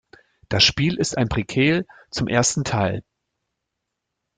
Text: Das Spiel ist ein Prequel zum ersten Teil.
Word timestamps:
Das 0.49 0.63
Spiel 0.63 0.95
ist 0.99 1.15
ein 1.15 1.29
Prequel 1.29 1.85
zum 2.09 2.27
ersten 2.27 2.63
Teil. 2.63 3.03